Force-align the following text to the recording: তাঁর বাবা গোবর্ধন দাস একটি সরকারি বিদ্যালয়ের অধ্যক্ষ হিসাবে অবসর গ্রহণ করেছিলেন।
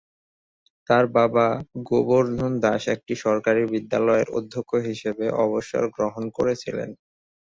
তাঁর 0.89 1.05
বাবা 1.15 1.45
গোবর্ধন 1.89 2.51
দাস 2.63 2.83
একটি 2.95 3.13
সরকারি 3.25 3.61
বিদ্যালয়ের 3.73 4.27
অধ্যক্ষ 4.37 4.71
হিসাবে 4.87 5.25
অবসর 5.43 5.83
গ্রহণ 5.95 6.23
করেছিলেন। 6.37 6.89